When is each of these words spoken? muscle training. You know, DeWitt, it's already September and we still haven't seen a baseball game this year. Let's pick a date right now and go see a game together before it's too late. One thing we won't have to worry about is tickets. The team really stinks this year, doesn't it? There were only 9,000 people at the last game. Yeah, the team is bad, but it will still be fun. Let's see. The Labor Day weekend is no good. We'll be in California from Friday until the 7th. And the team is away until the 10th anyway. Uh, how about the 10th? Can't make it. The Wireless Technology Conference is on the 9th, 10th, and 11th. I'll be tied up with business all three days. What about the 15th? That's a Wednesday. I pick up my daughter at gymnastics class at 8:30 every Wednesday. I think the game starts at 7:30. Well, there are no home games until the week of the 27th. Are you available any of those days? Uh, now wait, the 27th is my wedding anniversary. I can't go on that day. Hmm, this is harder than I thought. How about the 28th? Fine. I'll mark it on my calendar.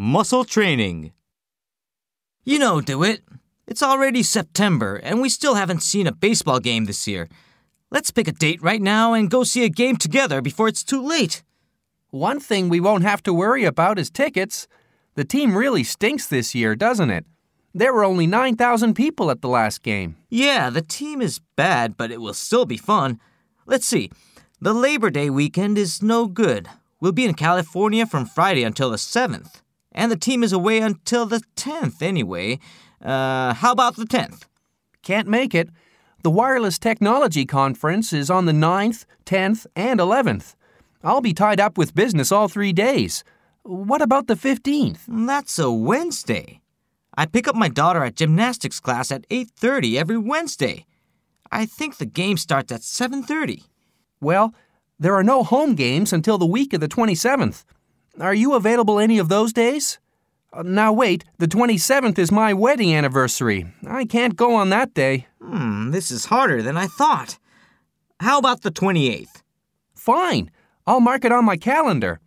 muscle 0.00 0.44
training. 0.44 1.10
You 2.44 2.60
know, 2.60 2.80
DeWitt, 2.80 3.22
it's 3.66 3.82
already 3.82 4.22
September 4.22 4.94
and 4.94 5.20
we 5.20 5.28
still 5.28 5.56
haven't 5.56 5.82
seen 5.82 6.06
a 6.06 6.12
baseball 6.12 6.60
game 6.60 6.84
this 6.84 7.08
year. 7.08 7.28
Let's 7.90 8.12
pick 8.12 8.28
a 8.28 8.32
date 8.32 8.62
right 8.62 8.80
now 8.80 9.12
and 9.12 9.28
go 9.28 9.42
see 9.42 9.64
a 9.64 9.68
game 9.68 9.96
together 9.96 10.40
before 10.40 10.68
it's 10.68 10.84
too 10.84 11.04
late. 11.04 11.42
One 12.10 12.38
thing 12.38 12.68
we 12.68 12.78
won't 12.78 13.02
have 13.02 13.24
to 13.24 13.34
worry 13.34 13.64
about 13.64 13.98
is 13.98 14.08
tickets. 14.08 14.68
The 15.16 15.24
team 15.24 15.58
really 15.58 15.82
stinks 15.82 16.28
this 16.28 16.54
year, 16.54 16.76
doesn't 16.76 17.10
it? 17.10 17.26
There 17.74 17.92
were 17.92 18.04
only 18.04 18.28
9,000 18.28 18.94
people 18.94 19.32
at 19.32 19.42
the 19.42 19.48
last 19.48 19.82
game. 19.82 20.14
Yeah, 20.30 20.70
the 20.70 20.80
team 20.80 21.20
is 21.20 21.40
bad, 21.56 21.96
but 21.96 22.12
it 22.12 22.20
will 22.20 22.34
still 22.34 22.66
be 22.66 22.76
fun. 22.76 23.18
Let's 23.66 23.88
see. 23.88 24.12
The 24.60 24.72
Labor 24.72 25.10
Day 25.10 25.28
weekend 25.28 25.76
is 25.76 26.04
no 26.04 26.28
good. 26.28 26.68
We'll 27.00 27.10
be 27.10 27.24
in 27.24 27.34
California 27.34 28.06
from 28.06 28.26
Friday 28.26 28.62
until 28.62 28.90
the 28.90 28.96
7th. 28.96 29.60
And 29.98 30.12
the 30.12 30.16
team 30.16 30.44
is 30.44 30.52
away 30.52 30.78
until 30.78 31.26
the 31.26 31.42
10th 31.56 32.02
anyway. 32.02 32.60
Uh, 33.04 33.52
how 33.52 33.72
about 33.72 33.96
the 33.96 34.04
10th? 34.04 34.42
Can't 35.02 35.26
make 35.26 35.56
it. 35.56 35.70
The 36.22 36.30
Wireless 36.30 36.78
Technology 36.78 37.44
Conference 37.44 38.12
is 38.12 38.30
on 38.30 38.46
the 38.46 38.52
9th, 38.52 39.06
10th, 39.26 39.66
and 39.74 39.98
11th. 39.98 40.54
I'll 41.02 41.20
be 41.20 41.34
tied 41.34 41.58
up 41.58 41.76
with 41.76 41.96
business 41.96 42.30
all 42.30 42.46
three 42.46 42.72
days. 42.72 43.24
What 43.64 44.00
about 44.00 44.28
the 44.28 44.36
15th? 44.36 45.00
That's 45.08 45.58
a 45.58 45.72
Wednesday. 45.72 46.60
I 47.16 47.26
pick 47.26 47.48
up 47.48 47.56
my 47.56 47.68
daughter 47.68 48.04
at 48.04 48.14
gymnastics 48.14 48.78
class 48.78 49.10
at 49.10 49.26
8:30 49.30 49.98
every 49.98 50.16
Wednesday. 50.16 50.86
I 51.50 51.66
think 51.66 51.96
the 51.96 52.06
game 52.06 52.36
starts 52.36 52.70
at 52.70 52.84
7:30. 52.84 53.64
Well, 54.20 54.54
there 54.96 55.16
are 55.16 55.24
no 55.24 55.42
home 55.42 55.74
games 55.74 56.12
until 56.12 56.38
the 56.38 56.52
week 56.56 56.72
of 56.72 56.80
the 56.80 56.88
27th. 56.88 57.64
Are 58.20 58.34
you 58.34 58.54
available 58.54 58.98
any 58.98 59.18
of 59.18 59.28
those 59.28 59.52
days? 59.52 59.98
Uh, 60.52 60.62
now 60.62 60.92
wait, 60.92 61.24
the 61.38 61.46
27th 61.46 62.18
is 62.18 62.32
my 62.32 62.52
wedding 62.52 62.92
anniversary. 62.92 63.66
I 63.86 64.06
can't 64.06 64.34
go 64.34 64.54
on 64.54 64.70
that 64.70 64.92
day. 64.92 65.26
Hmm, 65.40 65.90
this 65.92 66.10
is 66.10 66.26
harder 66.26 66.62
than 66.62 66.76
I 66.76 66.86
thought. 66.86 67.38
How 68.18 68.38
about 68.38 68.62
the 68.62 68.72
28th? 68.72 69.42
Fine. 69.94 70.50
I'll 70.86 71.00
mark 71.00 71.24
it 71.24 71.32
on 71.32 71.44
my 71.44 71.56
calendar. 71.56 72.20